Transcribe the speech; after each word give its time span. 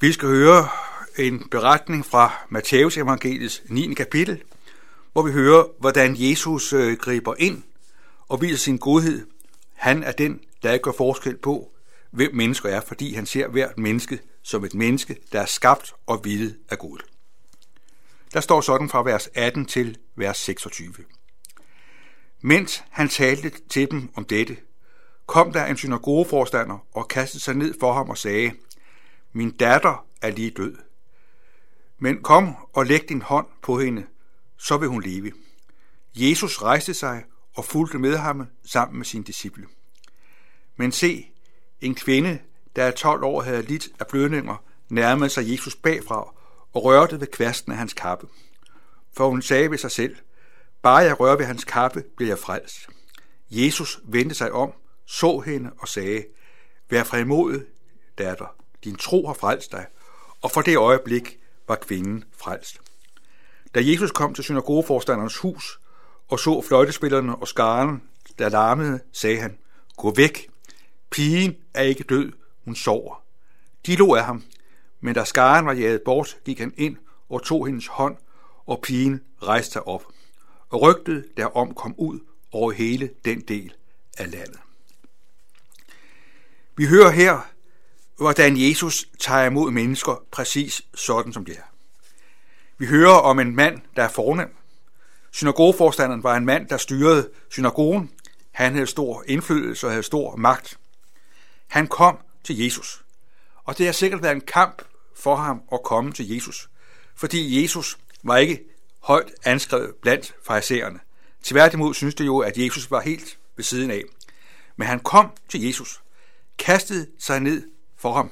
Vi 0.00 0.12
skal 0.12 0.28
høre 0.28 0.68
en 1.18 1.48
beretning 1.50 2.06
fra 2.06 2.46
Matteus 2.48 2.96
evangeliets 2.96 3.62
9. 3.68 3.94
kapitel, 3.94 4.42
hvor 5.12 5.22
vi 5.22 5.32
hører, 5.32 5.64
hvordan 5.78 6.16
Jesus 6.18 6.72
øh, 6.72 6.98
griber 6.98 7.34
ind 7.38 7.62
og 8.28 8.40
viser 8.42 8.56
sin 8.56 8.78
godhed. 8.78 9.26
Han 9.74 10.02
er 10.02 10.12
den, 10.12 10.40
der 10.62 10.72
ikke 10.72 10.82
gør 10.82 10.92
forskel 10.92 11.36
på, 11.36 11.72
hvem 12.10 12.34
mennesker 12.34 12.68
er, 12.68 12.80
fordi 12.80 13.14
han 13.14 13.26
ser 13.26 13.48
hvert 13.48 13.78
menneske 13.78 14.18
som 14.42 14.64
et 14.64 14.74
menneske, 14.74 15.16
der 15.32 15.40
er 15.40 15.46
skabt 15.46 15.94
og 16.06 16.24
villet 16.24 16.56
af 16.70 16.78
Gud. 16.78 16.98
Der 18.32 18.40
står 18.40 18.60
sådan 18.60 18.88
fra 18.88 19.02
vers 19.02 19.28
18 19.34 19.66
til 19.66 19.98
vers 20.16 20.38
26. 20.38 20.94
Mens 22.40 22.84
han 22.90 23.08
talte 23.08 23.52
til 23.70 23.90
dem 23.90 24.08
om 24.16 24.24
dette, 24.24 24.56
kom 25.26 25.52
der 25.52 25.64
en 25.64 25.76
synagogeforstander 25.76 26.86
og 26.94 27.08
kastede 27.08 27.42
sig 27.42 27.54
ned 27.54 27.74
for 27.80 27.92
ham 27.92 28.10
og 28.10 28.18
sagde, 28.18 28.52
min 29.36 29.56
datter 29.56 30.06
er 30.22 30.30
lige 30.30 30.50
død. 30.50 30.76
Men 31.98 32.22
kom 32.22 32.56
og 32.72 32.86
læg 32.86 33.08
din 33.08 33.22
hånd 33.22 33.46
på 33.62 33.78
hende, 33.78 34.06
så 34.58 34.76
vil 34.76 34.88
hun 34.88 35.02
leve. 35.02 35.32
Jesus 36.14 36.62
rejste 36.62 36.94
sig 36.94 37.24
og 37.54 37.64
fulgte 37.64 37.98
med 37.98 38.16
ham 38.16 38.46
sammen 38.64 38.96
med 38.98 39.04
sine 39.04 39.24
disciple. 39.24 39.66
Men 40.76 40.92
se, 40.92 41.30
en 41.80 41.94
kvinde, 41.94 42.38
der 42.76 42.84
er 42.84 42.90
12 42.90 43.24
år 43.24 43.42
havde 43.42 43.62
lidt 43.62 43.88
af 44.00 44.06
blødninger, 44.06 44.64
nærmede 44.88 45.30
sig 45.30 45.52
Jesus 45.52 45.76
bagfra 45.76 46.34
og 46.72 46.84
rørte 46.84 47.20
ved 47.20 47.26
kvasten 47.26 47.72
af 47.72 47.78
hans 47.78 47.94
kappe. 47.94 48.28
For 49.16 49.28
hun 49.28 49.42
sagde 49.42 49.70
ved 49.70 49.78
sig 49.78 49.90
selv, 49.90 50.16
bare 50.82 50.98
jeg 50.98 51.20
rører 51.20 51.36
ved 51.36 51.44
hans 51.44 51.64
kappe, 51.64 52.04
bliver 52.16 52.30
jeg 52.30 52.38
frelst. 52.38 52.88
Jesus 53.50 54.00
vendte 54.04 54.34
sig 54.34 54.52
om, 54.52 54.72
så 55.06 55.38
hende 55.38 55.70
og 55.78 55.88
sagde, 55.88 56.24
Vær 56.90 57.04
frimodig, 57.04 57.62
datter, 58.18 58.56
din 58.86 58.96
tro 58.96 59.26
har 59.26 59.34
frelst 59.34 59.72
dig. 59.72 59.86
Og 60.42 60.50
for 60.50 60.62
det 60.62 60.76
øjeblik 60.76 61.38
var 61.68 61.76
kvinden 61.76 62.24
frelst. 62.38 62.80
Da 63.74 63.80
Jesus 63.82 64.10
kom 64.10 64.34
til 64.34 64.44
synagogeforstanderens 64.44 65.38
hus 65.38 65.80
og 66.28 66.38
så 66.38 66.62
fløjtespillerne 66.68 67.36
og 67.36 67.48
skaren, 67.48 68.02
der 68.38 68.48
larmede, 68.48 69.00
sagde 69.12 69.40
han, 69.40 69.58
Gå 69.96 70.14
væk, 70.14 70.50
pigen 71.10 71.56
er 71.74 71.82
ikke 71.82 72.04
død, 72.04 72.32
hun 72.64 72.74
sover. 72.76 73.22
De 73.86 73.96
lå 73.96 74.14
af 74.14 74.24
ham, 74.24 74.42
men 75.00 75.14
da 75.14 75.24
skaren 75.24 75.66
var 75.66 75.72
jaget 75.72 76.02
bort, 76.04 76.36
gik 76.44 76.58
han 76.58 76.74
ind 76.76 76.96
og 77.28 77.42
tog 77.42 77.66
hendes 77.66 77.86
hånd, 77.86 78.16
og 78.66 78.80
pigen 78.82 79.20
rejste 79.42 79.72
sig 79.72 79.86
op. 79.86 80.04
Og 80.68 80.82
rygtet 80.82 81.24
derom 81.36 81.74
kom 81.74 81.94
ud 81.98 82.20
over 82.52 82.72
hele 82.72 83.10
den 83.24 83.40
del 83.40 83.74
af 84.18 84.30
landet. 84.30 84.58
Vi 86.76 86.86
hører 86.86 87.10
her, 87.10 87.50
hvordan 88.16 88.56
Jesus 88.56 89.04
tager 89.18 89.44
imod 89.44 89.70
mennesker 89.70 90.24
præcis 90.30 90.82
sådan 90.94 91.32
som 91.32 91.44
de 91.44 91.52
er. 91.52 91.62
Vi 92.78 92.86
hører 92.86 93.14
om 93.14 93.38
en 93.38 93.56
mand, 93.56 93.80
der 93.96 94.02
er 94.02 94.08
fornem. 94.08 94.56
Synagogeforstanderen 95.32 96.22
var 96.22 96.36
en 96.36 96.44
mand, 96.44 96.68
der 96.68 96.76
styrede 96.76 97.30
synagogen. 97.50 98.10
Han 98.52 98.72
havde 98.72 98.86
stor 98.86 99.24
indflydelse 99.26 99.86
og 99.86 99.90
havde 99.92 100.02
stor 100.02 100.36
magt. 100.36 100.78
Han 101.66 101.86
kom 101.86 102.18
til 102.44 102.58
Jesus. 102.58 103.04
Og 103.64 103.78
det 103.78 103.86
har 103.86 103.92
sikkert 103.92 104.22
været 104.22 104.34
en 104.34 104.40
kamp 104.40 104.82
for 105.16 105.36
ham 105.36 105.62
at 105.72 105.82
komme 105.82 106.12
til 106.12 106.28
Jesus. 106.28 106.70
Fordi 107.14 107.62
Jesus 107.62 107.98
var 108.22 108.36
ikke 108.36 108.64
højt 109.00 109.32
anskrevet 109.44 109.94
blandt 110.02 110.34
farisæerne. 110.46 111.00
Tværtimod 111.42 111.94
synes 111.94 112.14
det 112.14 112.26
jo, 112.26 112.38
at 112.38 112.58
Jesus 112.58 112.90
var 112.90 113.00
helt 113.00 113.38
ved 113.56 113.64
siden 113.64 113.90
af. 113.90 114.02
Men 114.76 114.88
han 114.88 115.00
kom 115.00 115.30
til 115.48 115.62
Jesus, 115.62 116.02
kastede 116.58 117.06
sig 117.18 117.40
ned 117.40 117.62
for 117.98 118.12
ham. 118.12 118.30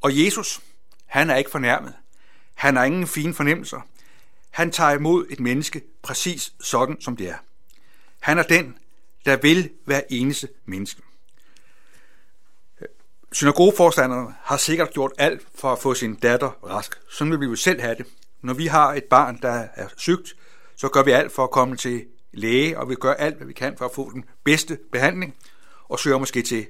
Og 0.00 0.24
Jesus, 0.24 0.60
han 1.06 1.30
er 1.30 1.36
ikke 1.36 1.50
fornærmet. 1.50 1.94
Han 2.54 2.76
har 2.76 2.84
ingen 2.84 3.06
fine 3.06 3.34
fornemmelser. 3.34 3.80
Han 4.50 4.70
tager 4.70 4.90
imod 4.90 5.26
et 5.30 5.40
menneske 5.40 5.82
præcis 6.02 6.52
sådan, 6.60 7.00
som 7.00 7.16
det 7.16 7.28
er. 7.28 7.36
Han 8.20 8.38
er 8.38 8.42
den, 8.42 8.78
der 9.24 9.36
vil 9.36 9.70
være 9.86 10.12
eneste 10.12 10.48
menneske. 10.64 11.02
Synagogeforstanderne 13.32 14.34
har 14.42 14.56
sikkert 14.56 14.90
gjort 14.90 15.12
alt 15.18 15.42
for 15.54 15.72
at 15.72 15.78
få 15.78 15.94
sin 15.94 16.14
datter 16.14 16.50
rask. 16.64 17.00
Sådan 17.10 17.30
vil 17.30 17.40
vi 17.40 17.46
jo 17.46 17.56
selv 17.56 17.80
have 17.80 17.94
det. 17.94 18.06
Når 18.42 18.54
vi 18.54 18.66
har 18.66 18.94
et 18.94 19.04
barn, 19.04 19.38
der 19.42 19.68
er 19.74 19.88
sygt, 19.96 20.36
så 20.76 20.88
gør 20.88 21.02
vi 21.02 21.10
alt 21.10 21.32
for 21.32 21.44
at 21.44 21.50
komme 21.50 21.76
til 21.76 22.06
læge, 22.32 22.78
og 22.78 22.88
vi 22.88 22.94
gør 22.94 23.14
alt, 23.14 23.36
hvad 23.36 23.46
vi 23.46 23.52
kan 23.52 23.78
for 23.78 23.84
at 23.84 23.94
få 23.94 24.10
den 24.10 24.24
bedste 24.44 24.78
behandling, 24.92 25.34
og 25.88 25.98
søger 25.98 26.18
måske 26.18 26.42
til 26.42 26.66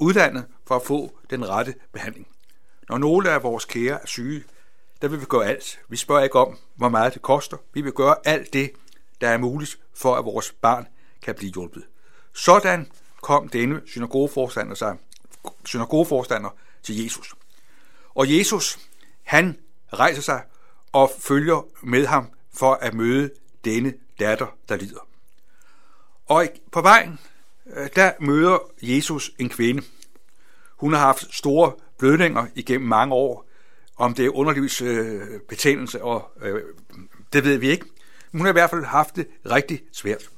udlandet 0.00 0.44
for 0.66 0.76
at 0.76 0.82
få 0.82 1.18
den 1.30 1.48
rette 1.48 1.74
behandling. 1.92 2.28
Når 2.88 2.98
nogle 2.98 3.30
af 3.30 3.42
vores 3.42 3.64
kære 3.64 4.02
er 4.02 4.06
syge, 4.06 4.44
der 5.02 5.08
vil 5.08 5.20
vi 5.20 5.24
gøre 5.24 5.46
alt. 5.46 5.80
Vi 5.88 5.96
spørger 5.96 6.22
ikke 6.22 6.38
om, 6.38 6.58
hvor 6.74 6.88
meget 6.88 7.14
det 7.14 7.22
koster. 7.22 7.56
Vi 7.72 7.80
vil 7.80 7.92
gøre 7.92 8.16
alt 8.24 8.52
det, 8.52 8.70
der 9.20 9.28
er 9.28 9.38
muligt 9.38 9.78
for, 9.94 10.14
at 10.14 10.24
vores 10.24 10.52
barn 10.52 10.86
kan 11.22 11.34
blive 11.34 11.52
hjulpet. 11.52 11.84
Sådan 12.32 12.90
kom 13.22 13.48
denne 13.48 13.82
synagogeforstander, 13.86 14.74
sig, 14.74 14.96
synagogeforstander 15.64 16.50
til 16.82 17.02
Jesus. 17.02 17.34
Og 18.14 18.38
Jesus, 18.38 18.78
han 19.22 19.58
rejser 19.92 20.22
sig 20.22 20.42
og 20.92 21.10
følger 21.18 21.66
med 21.82 22.06
ham 22.06 22.30
for 22.54 22.74
at 22.74 22.94
møde 22.94 23.30
denne 23.64 23.94
datter, 24.18 24.46
der 24.68 24.76
lider. 24.76 25.08
Og 26.26 26.48
på 26.72 26.80
vejen, 26.82 27.18
Øh, 27.66 27.88
der 27.96 28.12
møder 28.20 28.58
Jesus 28.82 29.30
en 29.38 29.48
kvinde. 29.48 29.82
Hun 30.76 30.92
har 30.92 31.00
haft 31.00 31.34
store 31.34 31.72
blødninger 31.98 32.46
igennem 32.54 32.88
mange 32.88 33.14
år. 33.14 33.46
Om 33.96 34.14
det 34.14 34.26
er 34.26 34.30
underlivsbetændelse, 34.30 35.98
øh, 35.98 36.04
og 36.04 36.30
øh, 36.42 36.62
det 37.32 37.44
ved 37.44 37.56
vi 37.56 37.70
ikke. 37.70 37.86
Men 38.32 38.40
hun 38.40 38.46
har 38.46 38.52
i 38.52 38.52
hvert 38.52 38.70
fald 38.70 38.84
haft 38.84 39.16
det 39.16 39.26
rigtig 39.50 39.82
svært. 39.92 40.30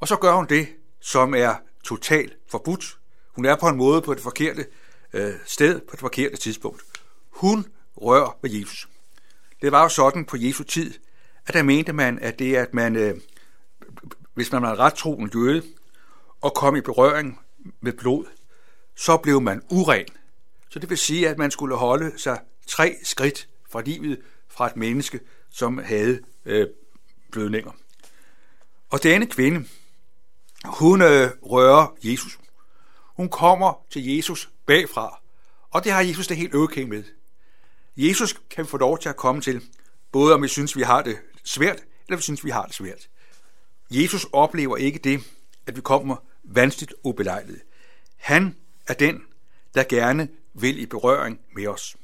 Og 0.00 0.08
så 0.08 0.16
gør 0.16 0.32
hun 0.32 0.46
det, 0.46 0.68
som 1.00 1.34
er 1.34 1.54
totalt 1.84 2.36
forbudt. 2.50 2.98
Hun 3.32 3.44
er 3.44 3.56
på 3.56 3.68
en 3.68 3.76
måde 3.76 4.02
på 4.02 4.14
det 4.14 4.22
forkerte 4.22 4.66
øh, 5.12 5.34
sted, 5.46 5.80
på 5.80 5.92
det 5.92 6.00
forkerte 6.00 6.36
tidspunkt. 6.36 6.82
Hun 7.30 7.66
rører 7.96 8.38
ved 8.42 8.50
Jesus. 8.50 8.88
Det 9.62 9.72
var 9.72 9.82
jo 9.82 9.88
sådan 9.88 10.24
på 10.24 10.36
Jesu 10.36 10.64
tid, 10.64 10.94
at 11.46 11.54
der 11.54 11.62
mente 11.62 11.92
man, 11.92 12.18
at 12.18 12.38
det 12.38 12.56
at 12.56 12.74
man, 12.74 12.96
øh, 12.96 13.14
hvis 14.34 14.52
man 14.52 14.62
var 14.62 14.78
ret 14.78 14.94
troende 14.94 15.38
jøde, 15.38 15.62
og 16.40 16.54
kom 16.54 16.76
i 16.76 16.80
berøring 16.80 17.40
med 17.80 17.92
blod, 17.92 18.24
så 18.96 19.16
blev 19.16 19.40
man 19.40 19.62
uren. 19.70 20.06
Så 20.70 20.78
det 20.78 20.90
vil 20.90 20.98
sige, 20.98 21.28
at 21.28 21.38
man 21.38 21.50
skulle 21.50 21.76
holde 21.76 22.18
sig 22.18 22.40
tre 22.66 22.96
skridt 23.02 23.48
fra 23.70 23.80
livet 23.80 24.20
fra 24.48 24.66
et 24.66 24.76
menneske, 24.76 25.20
som 25.50 25.78
havde 25.78 26.20
øh, 26.44 26.66
blødninger. 27.32 27.70
Og 28.90 29.02
denne 29.02 29.26
kvinde, 29.26 29.68
hun 30.64 31.02
øh, 31.02 31.30
rører 31.42 31.96
Jesus. 32.02 32.38
Hun 33.16 33.28
kommer 33.28 33.84
til 33.90 34.16
Jesus 34.16 34.50
bagfra, 34.66 35.20
og 35.70 35.84
det 35.84 35.92
har 35.92 36.00
Jesus 36.00 36.26
det 36.26 36.36
helt 36.36 36.54
okay 36.54 36.82
med. 36.82 37.04
Jesus 37.96 38.40
kan 38.50 38.66
få 38.66 38.76
lov 38.76 38.98
til 38.98 39.08
at 39.08 39.16
komme 39.16 39.40
til, 39.40 39.62
både 40.12 40.34
om 40.34 40.42
vi 40.42 40.48
synes, 40.48 40.76
vi 40.76 40.82
har 40.82 41.02
det 41.02 41.18
svært, 41.44 41.82
eller 42.06 42.16
vi 42.16 42.22
synes, 42.22 42.44
vi 42.44 42.50
har 42.50 42.64
det 42.64 42.74
svært. 42.74 43.08
Jesus 43.90 44.26
oplever 44.32 44.76
ikke 44.76 44.98
det, 44.98 45.20
at 45.68 45.76
vi 45.76 45.80
kommer 45.80 46.16
vanskeligt 46.42 46.94
ubelejlet. 47.02 47.60
Han 48.16 48.56
er 48.86 48.94
den, 48.94 49.22
der 49.74 49.84
gerne 49.88 50.28
vil 50.54 50.78
i 50.78 50.86
berøring 50.86 51.40
med 51.52 51.66
os. 51.66 51.96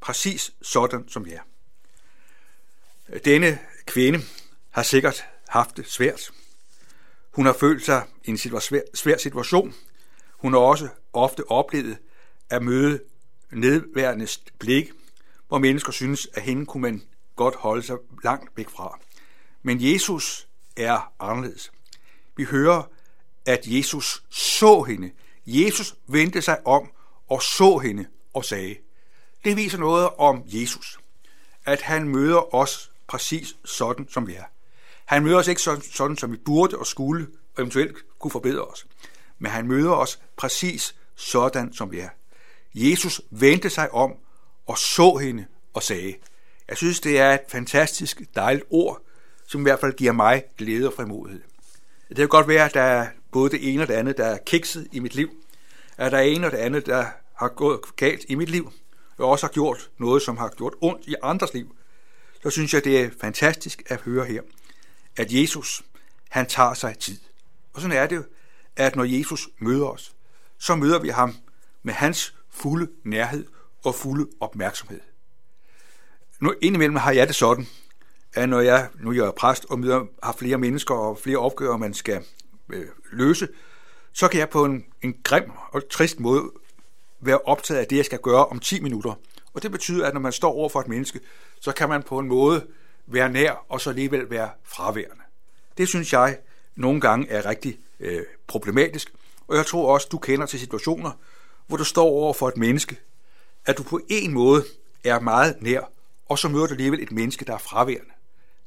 Præcis 0.00 0.52
sådan 0.62 1.08
som 1.08 1.26
jeg. 1.26 1.40
Denne 3.24 3.58
kvinde 3.86 4.20
har 4.70 4.82
sikkert 4.82 5.24
haft 5.48 5.76
det 5.76 5.86
svært. 5.86 6.30
Hun 7.30 7.46
har 7.46 7.52
følt 7.52 7.84
sig 7.84 8.06
i 8.24 8.30
en 8.30 8.38
svær 8.94 9.18
situation. 9.18 9.74
Hun 10.30 10.52
har 10.52 10.60
også 10.60 10.88
ofte 11.12 11.50
oplevet 11.50 11.98
at 12.50 12.62
møde 12.62 13.02
nedværende 13.50 14.28
blik, 14.58 14.90
hvor 15.48 15.58
mennesker 15.58 15.92
synes, 15.92 16.28
at 16.34 16.42
hende 16.42 16.66
kunne 16.66 16.80
man 16.80 17.02
godt 17.36 17.54
holde 17.54 17.82
sig 17.82 17.96
langt 18.24 18.56
væk 18.56 18.68
fra. 18.68 19.00
Men 19.62 19.78
Jesus 19.80 20.48
er 20.76 21.12
anderledes. 21.20 21.72
Vi 22.36 22.44
hører, 22.44 22.82
at 23.46 23.60
Jesus 23.66 24.22
så 24.30 24.82
hende. 24.82 25.10
Jesus 25.46 25.94
vendte 26.06 26.42
sig 26.42 26.66
om 26.66 26.90
og 27.28 27.42
så 27.42 27.78
hende 27.78 28.06
og 28.34 28.44
sagde, 28.44 28.76
det 29.44 29.56
viser 29.56 29.78
noget 29.78 30.08
om 30.18 30.42
Jesus, 30.46 30.98
at 31.64 31.82
han 31.82 32.08
møder 32.08 32.54
os 32.54 32.90
præcis 33.06 33.56
sådan, 33.64 34.08
som 34.10 34.26
vi 34.26 34.34
er. 34.34 34.44
Han 35.04 35.22
møder 35.22 35.38
os 35.38 35.48
ikke 35.48 35.62
sådan, 35.62 35.82
sådan 35.82 36.16
som 36.16 36.32
vi 36.32 36.36
burde 36.36 36.78
og 36.78 36.86
skulle, 36.86 37.26
og 37.56 37.62
eventuelt 37.62 37.96
kunne 38.18 38.30
forbedre 38.30 38.64
os. 38.64 38.86
Men 39.38 39.50
han 39.50 39.68
møder 39.68 39.92
os 39.92 40.20
præcis 40.36 40.94
sådan, 41.14 41.72
som 41.72 41.92
vi 41.92 41.98
er. 41.98 42.08
Jesus 42.74 43.20
vendte 43.30 43.70
sig 43.70 43.94
om 43.94 44.12
og 44.66 44.78
så 44.78 45.16
hende 45.16 45.46
og 45.74 45.82
sagde. 45.82 46.14
Jeg 46.68 46.76
synes, 46.76 47.00
det 47.00 47.18
er 47.18 47.32
et 47.34 47.40
fantastisk 47.48 48.22
dejligt 48.34 48.64
ord, 48.70 49.00
som 49.46 49.60
i 49.60 49.62
hvert 49.62 49.80
fald 49.80 49.92
giver 49.92 50.12
mig 50.12 50.44
glæde 50.58 50.86
og 50.86 50.92
frimodighed. 50.92 51.42
Det 52.08 52.16
kan 52.16 52.28
godt 52.28 52.48
være, 52.48 52.64
at 52.64 52.74
der 52.74 52.80
er 52.80 53.08
både 53.32 53.50
det 53.50 53.72
ene 53.72 53.82
og 53.82 53.88
det 53.88 53.94
andet, 53.94 54.16
der 54.16 54.24
er 54.24 54.38
kikset 54.46 54.88
i 54.92 54.98
mit 54.98 55.14
liv. 55.14 55.30
At 55.96 56.12
der 56.12 56.18
er 56.18 56.22
en 56.22 56.44
og 56.44 56.50
det 56.50 56.58
andet, 56.58 56.86
der 56.86 57.06
har 57.34 57.48
gået 57.48 57.80
galt 57.96 58.24
i 58.28 58.34
mit 58.34 58.50
liv. 58.50 58.72
og 59.18 59.28
også 59.28 59.46
har 59.46 59.52
gjort 59.52 59.90
noget, 59.98 60.22
som 60.22 60.36
har 60.36 60.48
gjort 60.56 60.74
ondt 60.80 61.06
i 61.06 61.14
andres 61.22 61.54
liv, 61.54 61.76
så 62.42 62.50
synes 62.50 62.74
jeg, 62.74 62.84
det 62.84 63.00
er 63.00 63.10
fantastisk 63.20 63.82
at 63.86 64.00
høre 64.00 64.24
her, 64.24 64.42
at 65.16 65.32
Jesus, 65.32 65.82
han 66.28 66.46
tager 66.46 66.74
sig 66.74 66.98
tid. 66.98 67.18
Og 67.72 67.80
sådan 67.80 67.96
er 67.96 68.06
det 68.06 68.16
jo, 68.16 68.24
at 68.76 68.96
når 68.96 69.04
Jesus 69.04 69.48
møder 69.58 69.86
os, 69.86 70.14
så 70.58 70.74
møder 70.74 70.98
vi 70.98 71.08
ham 71.08 71.36
med 71.82 71.94
hans 71.94 72.34
fulde 72.50 72.88
nærhed 73.04 73.46
og 73.84 73.94
fulde 73.94 74.28
opmærksomhed. 74.40 75.00
Nu 76.40 76.54
indimellem 76.62 76.96
har 76.96 77.12
jeg 77.12 77.26
det 77.26 77.36
sådan, 77.36 77.66
at 78.34 78.48
når 78.48 78.60
jeg, 78.60 78.88
nu 79.00 79.10
er 79.10 79.30
præst 79.30 79.66
og 79.70 79.78
møder, 79.78 80.04
har 80.22 80.32
flere 80.32 80.58
mennesker 80.58 80.94
og 80.94 81.18
flere 81.18 81.38
opgaver, 81.38 81.76
man 81.76 81.94
skal 81.94 82.24
øh, 82.72 82.86
løse, 83.12 83.48
så 84.12 84.28
kan 84.28 84.40
jeg 84.40 84.48
på 84.48 84.64
en, 84.64 84.84
en 85.02 85.16
grim 85.24 85.50
og 85.70 85.88
trist 85.88 86.20
måde 86.20 86.50
være 87.20 87.38
optaget 87.38 87.80
af 87.80 87.86
det, 87.86 87.96
jeg 87.96 88.04
skal 88.04 88.18
gøre 88.18 88.46
om 88.46 88.58
10 88.58 88.80
minutter. 88.80 89.14
Og 89.54 89.62
det 89.62 89.70
betyder, 89.70 90.06
at 90.06 90.14
når 90.14 90.20
man 90.20 90.32
står 90.32 90.52
over 90.52 90.68
for 90.68 90.80
et 90.80 90.88
menneske, 90.88 91.20
så 91.60 91.72
kan 91.72 91.88
man 91.88 92.02
på 92.02 92.18
en 92.18 92.28
måde 92.28 92.66
være 93.06 93.30
nær 93.30 93.64
og 93.68 93.80
så 93.80 93.90
alligevel 93.90 94.30
være 94.30 94.50
fraværende. 94.64 95.22
Det 95.78 95.88
synes 95.88 96.12
jeg 96.12 96.38
nogle 96.76 97.00
gange 97.00 97.28
er 97.28 97.46
rigtig 97.46 97.78
øh, 98.00 98.22
problematisk, 98.46 99.12
og 99.48 99.56
jeg 99.56 99.66
tror 99.66 99.94
også, 99.94 100.08
du 100.12 100.18
kender 100.18 100.46
til 100.46 100.60
situationer, 100.60 101.10
hvor 101.66 101.76
du 101.76 101.84
står 101.84 102.04
over 102.04 102.32
for 102.32 102.48
et 102.48 102.56
menneske, 102.56 102.96
at 103.66 103.78
du 103.78 103.82
på 103.82 104.00
en 104.08 104.32
måde 104.32 104.64
er 105.04 105.20
meget 105.20 105.56
nær, 105.60 105.90
og 106.28 106.38
så 106.38 106.48
møder 106.48 106.66
du 106.66 106.72
alligevel 106.72 107.02
et 107.02 107.12
menneske, 107.12 107.44
der 107.44 107.54
er 107.54 107.58
fraværende. 107.58 108.12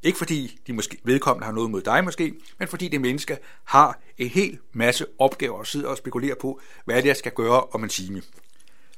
Ikke 0.03 0.17
fordi 0.17 0.59
de 0.67 0.73
måske 0.73 0.97
vedkommende 1.03 1.45
har 1.45 1.51
noget 1.51 1.71
mod 1.71 1.81
dig 1.81 2.03
måske, 2.03 2.33
men 2.57 2.67
fordi 2.67 2.87
det 2.87 3.01
menneske 3.01 3.37
har 3.63 3.99
en 4.17 4.29
hel 4.29 4.59
masse 4.73 5.05
opgaver 5.19 5.57
og 5.57 5.67
sidder 5.67 5.89
og 5.89 5.97
spekulerer 5.97 6.35
på, 6.35 6.59
hvad 6.85 6.95
det 6.95 7.03
er, 7.03 7.09
jeg 7.09 7.17
skal 7.17 7.31
gøre 7.31 7.63
om 7.63 7.83
en 7.83 7.89
time. 7.89 8.21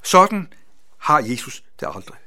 Sådan 0.04 0.54
har 0.98 1.20
Jesus 1.20 1.64
det 1.80 1.88
aldrig. 1.96 2.18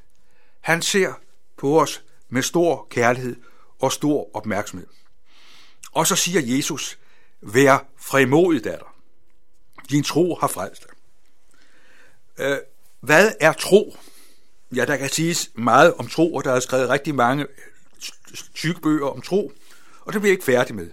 Han 0.61 0.83
ser 0.83 1.13
på 1.57 1.81
os 1.81 2.03
med 2.29 2.43
stor 2.43 2.87
kærlighed 2.91 3.37
og 3.79 3.93
stor 3.93 4.37
opmærksomhed. 4.37 4.87
Og 5.93 6.07
så 6.07 6.17
siger 6.17 6.57
Jesus, 6.57 6.99
vær 7.41 7.87
frimodig, 7.97 8.65
datter. 8.65 8.95
Din 9.91 10.03
tro 10.03 10.35
har 10.35 10.47
frelst 10.47 10.83
dig. 10.83 10.91
Øh, 12.39 12.59
hvad 13.01 13.33
er 13.41 13.53
tro? 13.53 13.97
Ja, 14.75 14.85
der 14.85 14.97
kan 14.97 15.09
siges 15.09 15.51
meget 15.55 15.95
om 15.95 16.09
tro, 16.09 16.35
og 16.35 16.45
der 16.45 16.53
er 16.53 16.61
skrevet 16.61 16.89
rigtig 16.89 17.15
mange 17.15 17.47
tykke 18.55 18.81
bøger 18.81 19.07
om 19.07 19.23
tro, 19.23 19.53
og 20.01 20.13
det 20.13 20.21
bliver 20.21 20.31
jeg 20.31 20.35
ikke 20.35 20.45
færdig 20.45 20.75
med. 20.75 20.91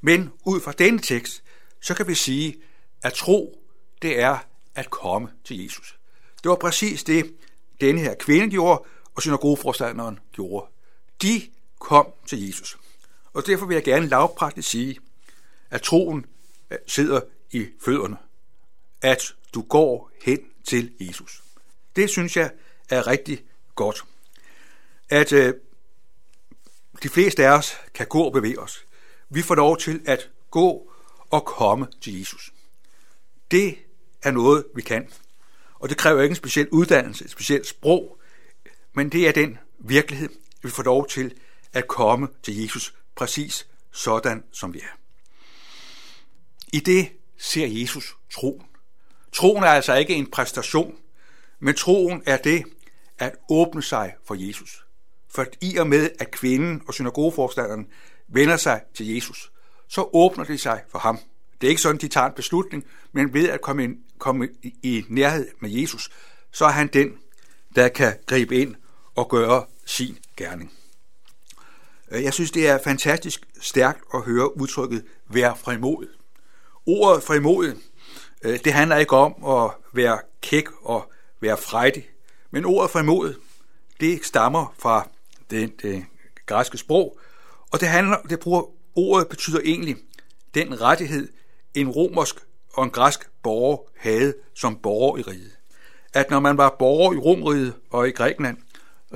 Men 0.00 0.32
ud 0.44 0.60
fra 0.60 0.72
denne 0.72 0.98
tekst, 0.98 1.42
så 1.80 1.94
kan 1.94 2.08
vi 2.08 2.14
sige, 2.14 2.56
at 3.02 3.12
tro, 3.12 3.62
det 4.02 4.20
er 4.20 4.38
at 4.74 4.90
komme 4.90 5.28
til 5.44 5.64
Jesus. 5.64 5.98
Det 6.42 6.48
var 6.48 6.56
præcis 6.56 7.04
det, 7.04 7.34
denne 7.80 8.00
her 8.00 8.14
kvinde 8.14 8.50
gjorde, 8.50 8.82
og 9.14 9.22
synagogeforstanderen 9.22 10.18
gjorde. 10.32 10.66
De 11.22 11.42
kom 11.80 12.06
til 12.26 12.46
Jesus. 12.46 12.78
Og 13.32 13.46
derfor 13.46 13.66
vil 13.66 13.74
jeg 13.74 13.84
gerne 13.84 14.06
lavpraktisk 14.08 14.68
sige, 14.68 14.98
at 15.70 15.82
troen 15.82 16.26
øh, 16.70 16.78
sidder 16.86 17.20
i 17.50 17.66
fødderne. 17.84 18.16
At 19.02 19.34
du 19.54 19.62
går 19.62 20.10
hen 20.22 20.38
til 20.64 20.92
Jesus. 21.00 21.42
Det 21.96 22.10
synes 22.10 22.36
jeg 22.36 22.50
er 22.88 23.06
rigtig 23.06 23.44
godt. 23.74 24.04
At 25.08 25.32
øh, 25.32 25.54
de 27.02 27.08
fleste 27.08 27.46
af 27.46 27.50
os 27.50 27.76
kan 27.94 28.06
gå 28.06 28.22
og 28.22 28.32
bevæge 28.32 28.60
os. 28.60 28.84
Vi 29.30 29.42
får 29.42 29.54
lov 29.54 29.78
til 29.78 30.00
at 30.06 30.30
gå 30.50 30.92
og 31.30 31.44
komme 31.44 31.86
til 32.00 32.18
Jesus. 32.18 32.52
Det 33.50 33.78
er 34.22 34.30
noget, 34.30 34.64
vi 34.74 34.82
kan. 34.82 35.08
Og 35.74 35.88
det 35.88 35.96
kræver 35.96 36.22
ikke 36.22 36.32
en 36.32 36.36
speciel 36.36 36.68
uddannelse, 36.68 37.24
et 37.24 37.30
specielt 37.30 37.66
sprog, 37.66 38.20
men 38.92 39.08
det 39.08 39.28
er 39.28 39.32
den 39.32 39.58
virkelighed, 39.78 40.28
vi 40.62 40.70
får 40.70 40.82
lov 40.82 41.08
til 41.08 41.34
at 41.72 41.88
komme 41.88 42.28
til 42.42 42.62
Jesus 42.62 42.94
præcis 43.14 43.66
sådan, 43.92 44.44
som 44.52 44.74
vi 44.74 44.80
er. 44.80 44.98
I 46.72 46.80
det 46.80 47.12
ser 47.38 47.66
Jesus 47.66 48.16
troen. 48.32 48.66
Troen 49.32 49.64
er 49.64 49.68
altså 49.68 49.94
ikke 49.94 50.14
en 50.14 50.30
præstation, 50.30 50.98
men 51.60 51.74
troen 51.74 52.22
er 52.26 52.36
det 52.36 52.64
at 53.18 53.34
åbne 53.50 53.82
sig 53.82 54.14
for 54.24 54.34
Jesus. 54.34 54.85
For 55.28 55.46
i 55.60 55.76
og 55.76 55.86
med, 55.86 56.10
at 56.18 56.30
kvinden 56.30 56.82
og 56.88 56.94
synagogeforstanderen 56.94 57.86
vender 58.28 58.56
sig 58.56 58.80
til 58.94 59.14
Jesus, 59.14 59.52
så 59.88 60.08
åbner 60.12 60.44
de 60.44 60.58
sig 60.58 60.82
for 60.88 60.98
ham. 60.98 61.18
Det 61.60 61.66
er 61.66 61.68
ikke 61.68 61.82
sådan, 61.82 62.00
de 62.00 62.08
tager 62.08 62.26
en 62.26 62.32
beslutning, 62.32 62.84
men 63.12 63.34
ved 63.34 63.48
at 63.48 63.60
komme, 63.60 63.84
ind, 63.84 63.96
komme 64.18 64.48
i 64.62 65.04
nærhed 65.08 65.48
med 65.60 65.70
Jesus, 65.70 66.10
så 66.50 66.64
er 66.64 66.70
han 66.70 66.86
den, 66.86 67.18
der 67.76 67.88
kan 67.88 68.14
gribe 68.26 68.56
ind 68.56 68.74
og 69.14 69.28
gøre 69.28 69.64
sin 69.86 70.18
gerning. 70.36 70.72
Øh, 72.10 72.22
jeg 72.22 72.32
synes, 72.32 72.50
det 72.50 72.68
er 72.68 72.78
fantastisk 72.84 73.46
stærkt 73.60 74.00
at 74.14 74.22
høre 74.22 74.60
udtrykket 74.60 75.04
være 75.28 75.56
frimodet. 75.56 76.10
Ordet 76.86 77.22
frimodet, 77.22 77.76
øh, 78.42 78.58
det 78.64 78.72
handler 78.72 78.96
ikke 78.96 79.16
om 79.16 79.44
at 79.44 79.70
være 79.92 80.18
kæk 80.40 80.68
og 80.82 81.12
være 81.40 81.56
frejdig, 81.56 82.10
men 82.50 82.64
ordet 82.64 82.90
frimodet, 82.90 83.38
det 84.00 84.24
stammer 84.24 84.74
fra 84.78 85.08
det, 85.50 85.82
det 85.82 86.04
græske 86.46 86.78
sprog, 86.78 87.18
og 87.72 87.80
det, 87.80 87.88
handler, 87.88 88.16
det 88.30 88.40
bruger, 88.40 88.62
ordet 88.94 89.28
betyder 89.28 89.60
egentlig 89.64 89.96
den 90.54 90.80
rettighed, 90.80 91.28
en 91.74 91.88
romersk 91.88 92.36
og 92.72 92.84
en 92.84 92.90
græsk 92.90 93.28
borger 93.42 93.78
havde 93.96 94.34
som 94.54 94.76
borger 94.76 95.18
i 95.18 95.22
riget. 95.22 95.56
At 96.12 96.30
når 96.30 96.40
man 96.40 96.56
var 96.56 96.76
borger 96.78 97.12
i 97.12 97.16
Romriget 97.16 97.74
og 97.90 98.08
i 98.08 98.10
Grækenland, 98.10 98.56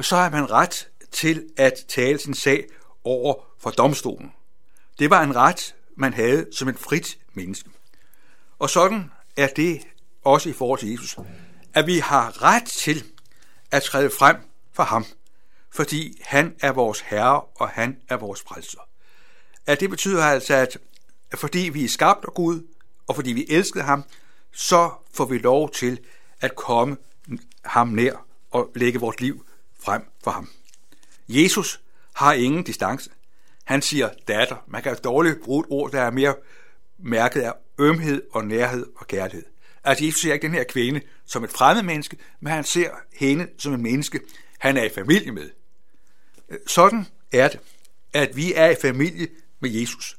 så 0.01 0.17
har 0.17 0.31
man 0.31 0.51
ret 0.51 0.89
til 1.13 1.49
at 1.57 1.73
tale 1.89 2.19
sin 2.19 2.35
sag 2.35 2.65
over 3.05 3.35
for 3.59 3.71
domstolen. 3.71 4.33
Det 4.99 5.11
var 5.11 5.23
en 5.23 5.37
ret, 5.37 5.75
man 5.97 6.13
havde 6.13 6.47
som 6.53 6.69
et 6.69 6.79
frit 6.79 7.19
menneske. 7.35 7.71
Og 8.59 8.71
sådan 8.71 9.11
er 9.37 9.47
det 9.47 9.81
også 10.25 10.49
i 10.49 10.53
forhold 10.53 10.79
til 10.79 10.91
Jesus, 10.91 11.17
at 11.75 11.87
vi 11.87 11.99
har 11.99 12.43
ret 12.43 12.65
til 12.65 13.05
at 13.71 13.83
træde 13.83 14.11
frem 14.11 14.37
for 14.73 14.83
ham– 14.83 15.05
fordi 15.73 16.23
han 16.25 16.55
er 16.61 16.73
vores 16.73 17.01
herre, 17.01 17.41
og 17.41 17.69
han 17.69 17.97
er 18.09 18.17
vores 18.17 18.43
frelser. 18.43 18.81
At 19.67 19.81
det 19.81 19.91
betyder 19.91 20.25
altså, 20.25 20.55
at 20.55 20.79
fordi 21.35 21.59
vi 21.59 21.85
er 21.85 21.89
skabt 21.89 22.25
af 22.25 22.35
Gud, 22.35 22.67
og 23.07 23.15
fordi 23.15 23.33
vi 23.33 23.47
elskede 23.49 23.85
ham, 23.85 24.05
så 24.53 24.91
får 25.15 25.25
vi 25.25 25.39
lov 25.39 25.71
til 25.71 26.01
at 26.41 26.57
komme 26.57 26.97
ham 27.65 27.89
nær 27.89 28.27
og 28.51 28.71
lægge 28.75 29.01
vores 29.01 29.21
liv 29.21 29.47
frem 29.81 30.03
for 30.25 30.31
ham. 30.31 30.49
Jesus 31.29 31.81
har 32.15 32.33
ingen 32.33 32.63
distance. 32.63 33.11
Han 33.65 33.83
siger 33.83 34.09
datter. 34.29 34.57
Man 34.67 34.83
kan 34.83 34.97
dårligt 35.05 35.43
bruge 35.43 35.61
et 35.61 35.67
ord, 35.71 35.91
der 35.91 36.01
er 36.01 36.11
mere 36.11 36.35
mærket 36.99 37.41
af 37.41 37.53
ømhed 37.79 38.23
og 38.33 38.45
nærhed 38.45 38.87
og 38.97 39.07
kærlighed. 39.07 39.45
Altså 39.85 40.05
Jesus 40.05 40.21
ser 40.21 40.33
ikke 40.33 40.47
den 40.47 40.55
her 40.55 40.65
kvinde 40.65 41.01
som 41.27 41.45
et 41.45 41.51
fremmed 41.51 41.83
menneske, 41.83 42.17
men 42.41 42.53
han 42.53 42.65
ser 42.65 42.91
hende 43.13 43.49
som 43.59 43.73
et 43.73 43.81
menneske, 43.81 44.21
han 44.59 44.77
er 44.77 44.85
i 44.85 44.89
familie 44.89 45.33
med. 45.33 45.51
Sådan 46.67 47.07
er 47.33 47.49
det, 47.49 47.61
at 48.13 48.37
vi 48.37 48.53
er 48.55 48.71
i 48.71 48.77
familie 48.83 49.29
med 49.61 49.71
Jesus, 49.71 50.19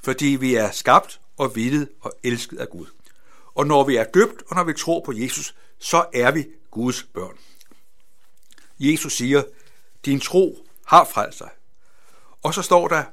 fordi 0.00 0.26
vi 0.26 0.54
er 0.54 0.70
skabt 0.70 1.20
og 1.36 1.56
villet 1.56 1.88
og 2.00 2.12
elsket 2.22 2.58
af 2.58 2.68
Gud. 2.68 2.86
Og 3.54 3.66
når 3.66 3.84
vi 3.84 3.96
er 3.96 4.04
døbt, 4.04 4.42
og 4.48 4.56
når 4.56 4.64
vi 4.64 4.72
tror 4.72 5.00
på 5.04 5.12
Jesus, 5.12 5.54
så 5.78 6.06
er 6.14 6.30
vi 6.30 6.46
Guds 6.70 7.02
børn. 7.02 7.38
Jesus 8.78 9.12
siger, 9.12 9.42
din 10.04 10.20
tro 10.20 10.66
har 10.86 11.04
frelst 11.04 11.38
sig. 11.38 11.50
Og 12.42 12.54
så 12.54 12.62
står 12.62 12.88
der, 12.88 13.04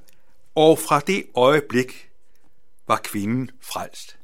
og 0.56 0.80
fra 0.80 1.00
det 1.00 1.26
øjeblik 1.36 2.10
var 2.88 2.98
kvinden 3.04 3.52
frelst. 3.62 4.18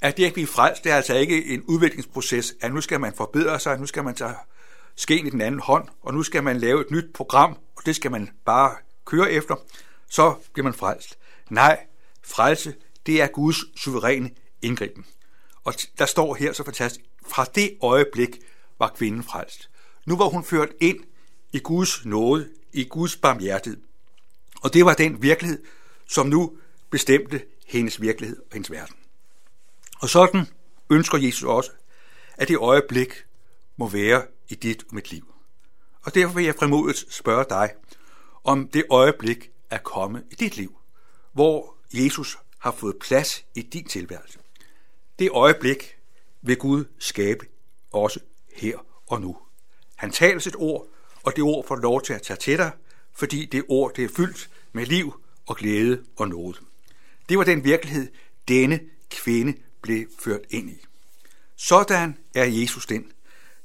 At 0.00 0.16
det 0.16 0.26
at 0.26 0.32
blive 0.32 0.46
frelst, 0.46 0.84
det 0.84 0.92
er 0.92 0.96
altså 0.96 1.14
ikke 1.14 1.44
en 1.44 1.62
udviklingsproces, 1.62 2.54
at 2.60 2.74
nu 2.74 2.80
skal 2.80 3.00
man 3.00 3.14
forbedre 3.14 3.60
sig, 3.60 3.78
nu 3.78 3.86
skal 3.86 4.04
man 4.04 4.14
tage 4.14 4.34
skeen 4.96 5.26
i 5.26 5.30
den 5.30 5.40
anden 5.40 5.60
hånd, 5.60 5.88
og 6.02 6.14
nu 6.14 6.22
skal 6.22 6.42
man 6.42 6.56
lave 6.56 6.80
et 6.80 6.90
nyt 6.90 7.12
program, 7.14 7.58
og 7.76 7.86
det 7.86 7.96
skal 7.96 8.10
man 8.10 8.30
bare 8.44 8.76
køre 9.04 9.32
efter, 9.32 9.56
så 10.10 10.34
bliver 10.52 10.64
man 10.64 10.74
frelst. 10.74 11.18
Nej, 11.50 11.86
frelse, 12.22 12.74
det 13.06 13.22
er 13.22 13.26
Guds 13.26 13.80
suveræne 13.80 14.30
indgriben. 14.62 15.06
Og 15.64 15.74
der 15.98 16.06
står 16.06 16.34
her 16.34 16.52
så 16.52 16.64
fantastisk, 16.64 17.04
fra 17.26 17.44
det 17.44 17.78
øjeblik 17.82 18.38
var 18.78 18.88
kvinden 18.88 19.22
frelst. 19.22 19.70
Nu 20.06 20.16
var 20.16 20.24
hun 20.24 20.44
ført 20.44 20.68
ind 20.80 20.98
i 21.52 21.58
Guds 21.58 22.04
nåde, 22.04 22.48
i 22.72 22.84
Guds 22.84 23.16
barmhjertighed. 23.16 23.80
Og 24.62 24.74
det 24.74 24.84
var 24.84 24.94
den 24.94 25.22
virkelighed, 25.22 25.62
som 26.06 26.26
nu 26.26 26.56
bestemte 26.90 27.42
hendes 27.66 28.00
virkelighed 28.00 28.36
og 28.36 28.52
hendes 28.52 28.70
verden. 28.70 28.96
Og 30.00 30.08
sådan 30.08 30.46
ønsker 30.90 31.18
Jesus 31.18 31.42
også, 31.42 31.70
at 32.36 32.48
det 32.48 32.56
øjeblik 32.56 33.24
må 33.76 33.88
være 33.88 34.26
i 34.48 34.54
dit 34.54 34.82
og 34.88 34.94
mit 34.94 35.10
liv. 35.10 35.34
Og 36.02 36.14
derfor 36.14 36.34
vil 36.34 36.44
jeg 36.44 36.54
frimodigt 36.54 37.12
spørge 37.12 37.44
dig, 37.48 37.70
om 38.44 38.68
det 38.68 38.84
øjeblik 38.90 39.50
er 39.70 39.78
kommet 39.78 40.24
i 40.30 40.34
dit 40.34 40.56
liv, 40.56 40.78
hvor 41.32 41.76
Jesus 41.92 42.38
har 42.58 42.72
fået 42.72 42.96
plads 43.00 43.44
i 43.54 43.62
din 43.62 43.84
tilværelse. 43.84 44.38
Det 45.18 45.30
øjeblik 45.30 45.96
vil 46.42 46.56
Gud 46.56 46.84
skabe 46.98 47.46
også 47.92 48.20
her 48.54 48.78
og 49.06 49.20
nu. 49.20 49.36
Han 49.96 50.10
taler 50.10 50.38
sit 50.38 50.56
ord, 50.56 50.86
og 51.22 51.36
det 51.36 51.44
ord 51.44 51.66
får 51.66 51.76
lov 51.76 52.02
til 52.02 52.12
at 52.12 52.22
tage 52.22 52.36
til 52.36 52.58
dig, 52.58 52.72
fordi 53.12 53.44
det 53.44 53.64
ord 53.68 53.94
det 53.94 54.04
er 54.04 54.08
fyldt 54.16 54.50
med 54.72 54.86
liv 54.86 55.14
og 55.46 55.56
glæde 55.56 56.04
og 56.16 56.28
noget. 56.28 56.60
Det 57.28 57.38
var 57.38 57.44
den 57.44 57.64
virkelighed, 57.64 58.08
denne 58.48 58.80
kvinde 59.10 59.58
blev 59.82 60.06
ført 60.18 60.40
ind 60.50 60.70
i. 60.70 60.84
Sådan 61.56 62.18
er 62.34 62.44
Jesus 62.44 62.86
den, 62.86 63.12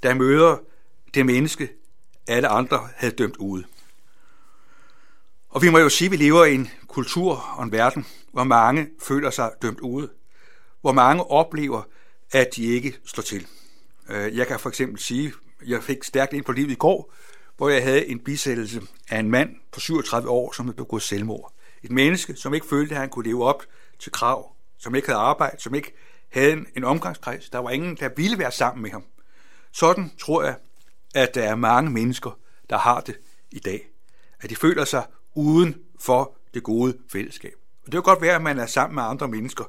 der 0.04 0.14
møder 0.14 0.58
det 1.14 1.26
menneske, 1.26 1.70
alle 2.28 2.48
andre 2.48 2.90
havde 2.96 3.16
dømt 3.16 3.38
ude. 3.38 3.64
Og 5.50 5.62
vi 5.62 5.70
må 5.70 5.78
jo 5.78 5.90
sige, 5.90 6.06
at 6.06 6.12
vi 6.12 6.18
lever 6.18 6.46
i 6.46 6.56
en 6.56 6.70
kultur 6.88 7.36
og 7.58 7.64
en 7.64 7.72
verden, 7.72 8.06
hvor 8.32 8.44
mange 8.44 8.90
føler 9.02 9.30
sig 9.30 9.52
dømt 9.62 9.80
ude. 9.80 10.10
Hvor 10.82 10.92
mange 10.92 11.24
oplever, 11.24 11.82
at 12.32 12.48
de 12.56 12.66
ikke 12.66 12.98
slår 13.06 13.22
til. 13.22 13.48
Øh, 14.10 14.38
jeg 14.38 14.48
kan 14.48 14.60
for 14.60 14.70
eksempel 14.70 15.00
sige, 15.00 15.34
at 15.62 15.68
jeg 15.68 15.84
fik 15.84 16.04
stærkt 16.04 16.34
ind 16.34 16.44
på 16.44 16.52
livet 16.52 16.72
i 16.72 16.76
går, 16.76 17.14
hvor 17.58 17.70
jeg 17.70 17.84
havde 17.84 18.08
en 18.08 18.20
bisættelse 18.20 18.82
af 19.10 19.20
en 19.20 19.32
mand 19.32 19.50
på 19.72 19.80
37 19.80 20.30
år, 20.30 20.52
som 20.52 20.66
havde 20.66 20.78
begået 20.78 21.04
selvmord. 21.04 21.54
Et 21.84 21.92
menneske, 21.92 22.36
som 22.36 22.54
ikke 22.54 22.68
følte, 22.68 22.96
at 22.96 23.02
han 23.02 23.10
kunne 23.10 23.26
leve 23.26 23.44
op 23.44 23.64
til 24.00 24.12
krav, 24.12 24.56
som 24.78 24.96
ikke 24.96 25.08
havde 25.08 25.20
arbejde, 25.20 25.62
som 25.62 25.76
ikke 25.76 25.94
havde 26.30 26.66
en 26.76 26.84
omgangskreds. 26.84 27.50
Der 27.50 27.60
var 27.60 27.70
ingen, 27.70 27.96
der 27.96 28.10
ville 28.16 28.40
være 28.40 28.52
sammen 28.52 28.82
med 28.82 28.92
ham. 28.92 29.04
Sådan 29.72 30.12
tror 30.20 30.44
jeg, 30.44 30.56
at 31.16 31.36
der 31.36 31.44
er 31.44 31.56
mange 31.56 31.92
mennesker, 31.92 32.40
der 32.70 32.78
har 32.78 33.02
det 33.02 33.20
i 33.52 33.60
dag. 33.60 33.90
At 34.42 34.50
de 34.50 34.56
føler 34.56 34.86
sig 34.86 35.06
uden 35.36 35.76
for 36.00 36.38
det 36.54 36.64
gode 36.64 36.98
fællesskab. 37.12 37.54
Og 37.86 37.86
det 37.86 37.94
kan 37.94 38.04
godt 38.04 38.22
være, 38.22 38.36
at 38.36 38.42
man 38.42 38.60
er 38.60 38.66
sammen 38.66 38.96
med 38.96 39.04
andre 39.04 39.28
mennesker 39.28 39.64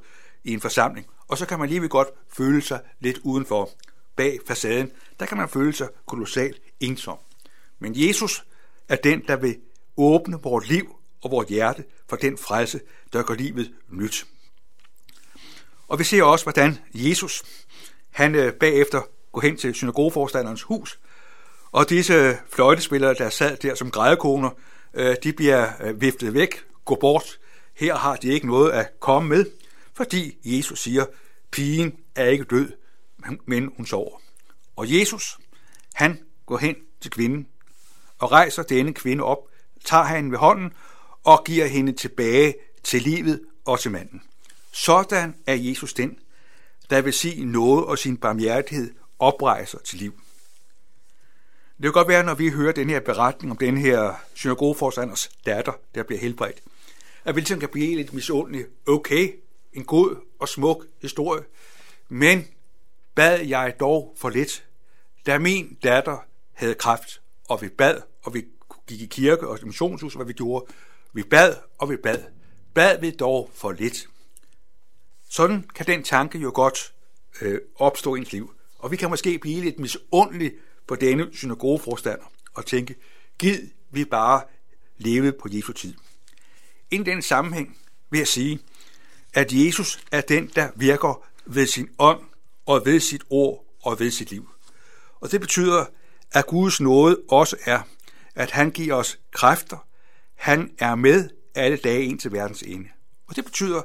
i 0.45 0.52
en 0.52 0.61
forsamling, 0.61 1.07
og 1.28 1.38
så 1.38 1.47
kan 1.47 1.59
man 1.59 1.69
lige 1.69 1.88
godt 1.88 2.09
føle 2.33 2.62
sig 2.62 2.80
lidt 3.00 3.19
udenfor. 3.19 3.71
Bag 4.16 4.38
facaden, 4.47 4.90
der 5.21 5.26
kan 5.26 5.37
man 5.37 5.49
føle 5.49 5.73
sig 5.73 5.88
kolossalt 6.07 6.62
ensom. 6.80 7.19
Men 7.78 7.92
Jesus 7.97 8.45
er 8.88 8.97
den, 8.97 9.23
der 9.28 9.37
vil 9.37 9.59
åbne 9.97 10.42
vores 10.42 10.69
liv 10.69 10.97
og 11.23 11.30
vores 11.30 11.49
hjerte 11.49 11.85
for 12.09 12.16
den 12.16 12.38
frelse, 12.38 12.80
der 13.12 13.23
gør 13.23 13.35
livet 13.35 13.75
nyt. 13.88 14.26
Og 15.88 15.99
vi 15.99 16.04
ser 16.04 16.23
også, 16.23 16.45
hvordan 16.45 16.78
Jesus, 16.95 17.42
han 18.11 18.35
øh, 18.35 18.52
bagefter 18.52 19.02
går 19.33 19.41
hen 19.41 19.57
til 19.57 19.75
synagogeforstanderens 19.75 20.63
hus, 20.63 21.01
og 21.73 21.89
disse 21.89 22.39
fløjtespillere, 22.49 23.15
der 23.15 23.31
sad 23.31 23.57
der 23.57 23.75
som 23.75 23.91
grædekoner, 23.91 24.51
øh, 24.95 25.17
de 25.23 25.33
bliver 25.33 25.69
øh, 25.81 26.01
viftet 26.01 26.35
væk, 26.35 26.65
gå 26.85 26.95
bort. 26.95 27.39
Her 27.75 27.97
har 27.97 28.17
de 28.17 28.29
ikke 28.29 28.47
noget 28.47 28.71
at 28.71 29.01
komme 29.01 29.29
med, 29.29 29.47
fordi 29.95 30.39
Jesus 30.45 30.83
siger, 30.83 31.05
pigen 31.51 31.93
er 32.15 32.27
ikke 32.27 32.45
død, 32.45 32.73
men 33.47 33.73
hun 33.77 33.87
sover. 33.87 34.21
Og 34.77 34.99
Jesus, 34.99 35.39
han 35.95 36.19
går 36.47 36.59
hen 36.59 36.77
til 37.01 37.11
kvinden 37.11 37.47
og 38.19 38.33
rejser 38.33 38.63
denne 38.63 38.95
kvinde 38.95 39.25
op, 39.25 39.39
tager 39.85 40.05
hende 40.05 40.31
ved 40.31 40.39
hånden 40.39 40.73
og 41.25 41.45
giver 41.45 41.67
hende 41.67 41.93
tilbage 41.93 42.55
til 42.83 43.03
livet 43.03 43.41
og 43.65 43.81
til 43.81 43.91
manden. 43.91 44.23
Sådan 44.73 45.35
er 45.47 45.55
Jesus 45.55 45.95
den, 45.95 46.19
der 46.91 47.01
vil 47.01 47.13
sige 47.13 47.45
noget 47.45 47.85
og 47.85 47.99
sin 47.99 48.17
barmhjertighed 48.17 48.95
oprejser 49.21 49.79
til 49.79 49.99
liv. 49.99 50.21
Det 51.77 51.83
kan 51.85 51.93
godt 51.93 52.09
være, 52.09 52.25
når 52.25 52.35
vi 52.35 52.50
hører 52.50 52.73
den 52.73 52.91
her 52.91 53.00
beretning 53.00 53.50
om 53.50 53.57
den 53.57 53.77
her 53.77 54.15
synagogeforstanders 54.35 55.31
datter, 55.47 55.73
der 55.95 56.03
bliver 56.03 56.21
helbredt, 56.21 56.62
at 57.25 57.35
vi 57.35 57.41
ligesom 57.41 57.61
kan 57.61 57.69
blive 57.69 57.97
lidt 57.97 58.12
misundelige. 58.12 58.67
Okay, 58.89 59.35
en 59.73 59.85
god 59.85 60.17
og 60.41 60.49
smuk 60.49 60.87
historie, 61.03 61.43
men 62.09 62.49
bad 63.15 63.41
jeg 63.41 63.75
dog 63.81 64.15
for 64.19 64.31
lidt, 64.31 64.65
da 65.27 65.39
min 65.39 65.79
datter 65.83 66.19
havde 66.53 66.75
kræft, 66.75 67.21
og 67.49 67.62
vi 67.62 67.69
bad, 67.69 68.03
og 68.23 68.35
vi 68.35 68.45
gik 68.87 69.00
i 69.00 69.07
kirke 69.07 69.49
og 69.49 69.59
missionshus, 69.62 70.15
hvad 70.15 70.27
vi 70.27 70.33
gjorde. 70.33 70.73
Vi 71.12 71.23
bad, 71.23 71.55
og 71.79 71.91
vi 71.91 71.97
bad. 71.97 72.25
Bad 72.75 73.00
vi 73.00 73.11
dog 73.11 73.50
for 73.55 73.73
lidt. 73.73 74.09
Sådan 75.31 75.71
kan 75.75 75.87
den 75.87 76.03
tanke 76.03 76.39
jo 76.39 76.53
godt 76.55 76.93
øh, 77.41 77.61
opstå 77.77 78.15
i 78.15 78.19
ens 78.19 78.33
liv. 78.33 78.55
Og 78.81 78.91
vi 78.91 78.97
kan 78.97 79.11
måske 79.11 79.39
blive 79.39 79.61
lidt 79.61 79.79
misundelige 79.79 80.53
på 80.87 80.95
denne 80.95 81.29
synagogeforstander 81.33 82.25
og 82.55 82.67
tænke, 82.67 82.95
gid 83.39 83.69
vi 83.91 84.05
bare 84.05 84.43
leve 84.99 85.33
på 85.33 85.49
Jesu 85.51 85.73
tid. 85.73 85.95
I 86.91 86.99
den 86.99 87.23
sammenhæng 87.23 87.79
vil 88.11 88.19
jeg 88.19 88.29
sige, 88.29 88.61
at 89.35 89.53
Jesus 89.53 90.05
er 90.13 90.21
den, 90.21 90.51
der 90.55 90.69
virker 90.77 91.25
ved 91.47 91.67
sin 91.67 91.89
ånd 91.99 92.21
og 92.67 92.83
ved 92.85 93.01
sit 93.01 93.23
ord 93.31 93.65
og 93.83 94.01
ved 94.01 94.11
sit 94.11 94.31
liv. 94.31 94.49
Og 95.21 95.31
det 95.31 95.41
betyder, 95.41 95.85
at 96.33 96.47
Guds 96.47 96.81
nåde 96.81 97.21
også 97.29 97.57
er, 97.65 97.81
at 98.35 98.51
han 98.51 98.71
giver 98.71 98.95
os 98.95 99.19
kræfter. 99.33 99.87
Han 100.35 100.75
er 100.79 100.95
med 100.95 101.29
alle 101.55 101.77
dage 101.77 102.05
ind 102.05 102.19
til 102.19 102.33
verdens 102.33 102.63
ende. 102.63 102.89
Og 103.27 103.37
det 103.37 103.45
betyder, 103.45 103.83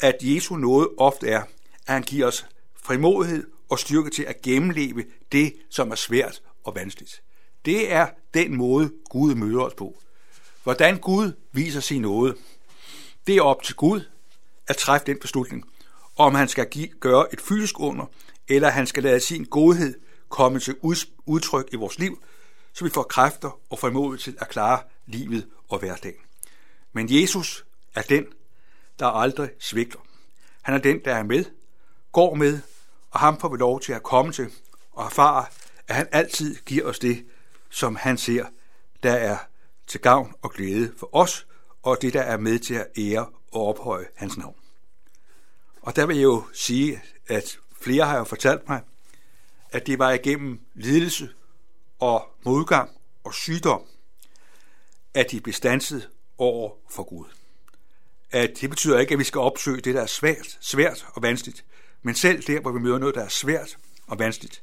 at 0.00 0.16
Jesu 0.20 0.56
nåde 0.56 0.88
ofte 0.98 1.28
er, 1.28 1.40
at 1.86 1.94
han 1.94 2.02
giver 2.02 2.26
os 2.26 2.46
frimodighed 2.82 3.51
og 3.72 3.78
styrke 3.78 4.10
til 4.10 4.22
at 4.22 4.42
gennemleve 4.42 5.04
det, 5.32 5.54
som 5.70 5.90
er 5.90 5.94
svært 5.94 6.42
og 6.64 6.74
vanskeligt. 6.74 7.22
Det 7.64 7.92
er 7.92 8.06
den 8.34 8.56
måde, 8.56 8.92
Gud 9.10 9.34
møder 9.34 9.60
os 9.60 9.74
på. 9.74 10.02
Hvordan 10.62 10.98
Gud 10.98 11.32
viser 11.52 11.80
sin 11.80 12.02
nåde, 12.02 12.36
det 13.26 13.36
er 13.36 13.42
op 13.42 13.62
til 13.62 13.74
Gud 13.74 14.00
at 14.66 14.76
træffe 14.76 15.06
den 15.06 15.18
beslutning, 15.18 15.64
om 16.16 16.34
han 16.34 16.48
skal 16.48 16.68
give, 16.70 16.88
gøre 16.88 17.32
et 17.32 17.40
fysisk 17.40 17.80
under, 17.80 18.06
eller 18.48 18.68
han 18.68 18.86
skal 18.86 19.02
lade 19.02 19.20
sin 19.20 19.44
godhed 19.44 19.94
komme 20.28 20.58
til 20.58 20.76
udtryk 21.26 21.68
i 21.72 21.76
vores 21.76 21.98
liv, 21.98 22.22
så 22.72 22.84
vi 22.84 22.90
får 22.90 23.02
kræfter 23.02 23.60
og 23.70 23.78
formod 23.78 24.18
til 24.18 24.36
at 24.40 24.48
klare 24.48 24.82
livet 25.06 25.46
og 25.68 25.78
hverdagen. 25.78 26.20
Men 26.92 27.06
Jesus 27.10 27.64
er 27.94 28.02
den, 28.02 28.26
der 28.98 29.06
aldrig 29.06 29.50
svigter. 29.58 29.98
Han 30.62 30.74
er 30.74 30.78
den, 30.78 31.00
der 31.04 31.14
er 31.14 31.22
med, 31.22 31.44
går 32.12 32.34
med, 32.34 32.60
og 33.12 33.20
ham 33.20 33.40
får 33.40 33.48
vi 33.48 33.56
lov 33.56 33.80
til 33.80 33.92
at 33.92 34.02
komme 34.02 34.32
til 34.32 34.50
og 34.92 35.04
erfare, 35.04 35.46
at 35.88 35.94
han 35.94 36.08
altid 36.12 36.56
giver 36.56 36.84
os 36.84 36.98
det, 36.98 37.26
som 37.70 37.96
han 37.96 38.18
ser, 38.18 38.46
der 39.02 39.12
er 39.12 39.36
til 39.86 40.00
gavn 40.00 40.34
og 40.42 40.52
glæde 40.52 40.92
for 40.98 41.08
os, 41.12 41.46
og 41.82 41.98
det, 42.02 42.12
der 42.12 42.22
er 42.22 42.36
med 42.36 42.58
til 42.58 42.74
at 42.74 42.86
ære 42.98 43.26
og 43.52 43.66
ophøje 43.66 44.06
hans 44.14 44.36
navn. 44.36 44.56
Og 45.82 45.96
der 45.96 46.06
vil 46.06 46.16
jeg 46.16 46.22
jo 46.22 46.44
sige, 46.52 47.02
at 47.26 47.58
flere 47.80 48.06
har 48.06 48.18
jo 48.18 48.24
fortalt 48.24 48.68
mig, 48.68 48.80
at 49.70 49.86
det 49.86 49.98
var 49.98 50.12
igennem 50.12 50.60
lidelse 50.74 51.30
og 51.98 52.28
modgang 52.44 52.90
og 53.24 53.34
sygdom, 53.34 53.82
at 55.14 55.30
de 55.30 55.40
blev 55.40 55.52
stanset 55.52 56.08
over 56.38 56.70
for 56.90 57.02
Gud. 57.02 57.24
At 58.30 58.50
det 58.60 58.70
betyder 58.70 58.98
ikke, 58.98 59.12
at 59.12 59.18
vi 59.18 59.24
skal 59.24 59.38
opsøge 59.38 59.80
det, 59.80 59.94
der 59.94 60.02
er 60.02 60.06
svært, 60.06 60.58
svært 60.60 61.06
og 61.14 61.22
vanskeligt, 61.22 61.64
men 62.02 62.14
selv 62.14 62.42
der, 62.42 62.60
hvor 62.60 62.72
vi 62.72 62.80
møder 62.80 62.98
noget, 62.98 63.14
der 63.14 63.24
er 63.24 63.28
svært 63.28 63.78
og 64.06 64.18
vanskeligt, 64.18 64.62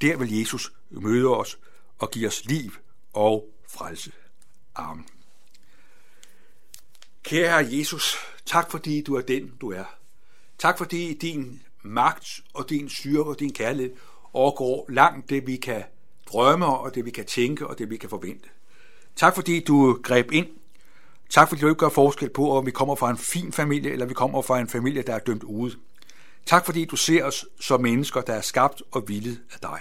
der 0.00 0.16
vil 0.16 0.38
Jesus 0.38 0.72
møde 0.90 1.28
os 1.36 1.58
og 1.98 2.10
give 2.10 2.28
os 2.28 2.44
liv 2.44 2.70
og 3.12 3.48
frelse. 3.68 4.12
Amen. 4.74 5.06
Kære 7.22 7.66
Jesus, 7.70 8.16
tak 8.46 8.70
fordi 8.70 9.02
du 9.02 9.14
er 9.14 9.20
den, 9.20 9.52
du 9.60 9.72
er. 9.72 9.84
Tak 10.58 10.78
fordi 10.78 11.14
din 11.14 11.62
magt 11.82 12.40
og 12.54 12.70
din 12.70 12.88
styrke 12.88 13.30
og 13.30 13.40
din 13.40 13.52
kærlighed 13.52 13.96
overgår 14.32 14.86
langt 14.88 15.30
det, 15.30 15.46
vi 15.46 15.56
kan 15.56 15.82
drømme 16.32 16.66
og 16.66 16.94
det, 16.94 17.04
vi 17.04 17.10
kan 17.10 17.26
tænke 17.26 17.66
og 17.66 17.78
det, 17.78 17.90
vi 17.90 17.96
kan 17.96 18.10
forvente. 18.10 18.48
Tak 19.16 19.34
fordi 19.34 19.60
du 19.60 19.98
greb 20.02 20.32
ind. 20.32 20.46
Tak 21.30 21.48
fordi 21.48 21.60
du 21.60 21.68
ikke 21.68 21.78
gør 21.78 21.88
forskel 21.88 22.28
på, 22.28 22.56
om 22.56 22.66
vi 22.66 22.70
kommer 22.70 22.94
fra 22.94 23.10
en 23.10 23.18
fin 23.18 23.52
familie, 23.52 23.90
eller 23.90 24.06
vi 24.06 24.14
kommer 24.14 24.42
fra 24.42 24.60
en 24.60 24.68
familie, 24.68 25.02
der 25.02 25.14
er 25.14 25.18
dømt 25.18 25.42
ude. 25.42 25.76
Tak 26.50 26.66
fordi 26.66 26.84
du 26.84 26.96
ser 26.96 27.24
os 27.24 27.46
som 27.60 27.80
mennesker, 27.80 28.20
der 28.20 28.32
er 28.32 28.40
skabt 28.40 28.82
og 28.90 29.08
villet 29.08 29.40
af 29.52 29.58
dig. 29.62 29.80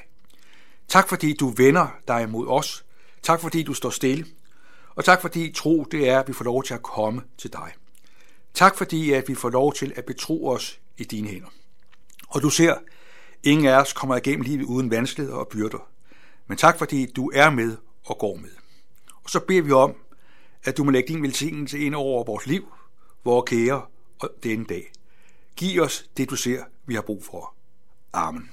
Tak 0.87 1.09
fordi 1.09 1.33
du 1.33 1.49
vender 1.49 1.87
dig 2.07 2.29
mod 2.29 2.47
os. 2.47 2.85
Tak 3.23 3.41
fordi 3.41 3.63
du 3.63 3.73
står 3.73 3.89
stille. 3.89 4.25
Og 4.95 5.05
tak 5.05 5.21
fordi 5.21 5.51
tro 5.55 5.85
det 5.91 6.09
er, 6.09 6.19
at 6.19 6.27
vi 6.27 6.33
får 6.33 6.45
lov 6.45 6.63
til 6.63 6.73
at 6.73 6.81
komme 6.81 7.21
til 7.37 7.53
dig. 7.53 7.71
Tak 8.53 8.77
fordi 8.77 9.11
at 9.11 9.27
vi 9.27 9.35
får 9.35 9.49
lov 9.49 9.73
til 9.73 9.93
at 9.95 10.05
betro 10.05 10.47
os 10.47 10.79
i 10.97 11.03
dine 11.03 11.27
hænder. 11.27 11.47
Og 12.27 12.41
du 12.41 12.49
ser, 12.49 12.75
ingen 13.43 13.67
af 13.67 13.81
os 13.81 13.93
kommer 13.93 14.15
igennem 14.15 14.41
livet 14.41 14.63
uden 14.63 14.91
vanskeligheder 14.91 15.37
og 15.37 15.47
byrder. 15.47 15.87
Men 16.47 16.57
tak 16.57 16.77
fordi 16.77 17.05
du 17.05 17.31
er 17.33 17.49
med 17.49 17.77
og 18.05 18.17
går 18.17 18.35
med. 18.35 18.51
Og 19.23 19.29
så 19.29 19.39
beder 19.39 19.61
vi 19.61 19.71
om, 19.71 19.95
at 20.63 20.77
du 20.77 20.83
må 20.83 20.91
lægge 20.91 21.13
din 21.13 21.23
velsignelse 21.23 21.79
ind 21.79 21.95
over 21.95 22.23
vores 22.23 22.47
liv, 22.47 22.73
vores 23.23 23.49
kære 23.49 23.81
og 24.19 24.29
denne 24.43 24.65
dag. 24.65 24.91
Giv 25.59 25.81
os 25.81 26.05
det, 26.17 26.29
du 26.29 26.35
ser, 26.35 26.63
vi 26.85 26.95
har 26.95 27.01
brug 27.01 27.23
for. 27.23 27.53
Amen. 28.13 28.49